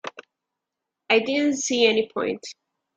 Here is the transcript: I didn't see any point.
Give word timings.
I 1.11 1.19
didn't 1.19 1.57
see 1.57 1.85
any 1.85 2.09
point. 2.11 2.43